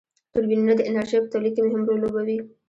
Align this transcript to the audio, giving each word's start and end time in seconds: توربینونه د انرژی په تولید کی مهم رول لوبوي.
توربینونه 0.31 0.73
د 0.75 0.81
انرژی 0.89 1.17
په 1.21 1.29
تولید 1.33 1.53
کی 1.55 1.61
مهم 1.67 1.83
رول 1.87 1.99
لوبوي. 2.03 2.37